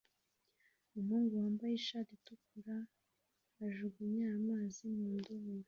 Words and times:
Umuhungu 0.89 1.33
wambaye 1.41 1.73
ishati 1.75 2.11
itukura 2.17 2.75
ajugunya 3.65 4.25
amazi 4.37 4.83
mu 4.95 5.07
ndobo 5.17 5.51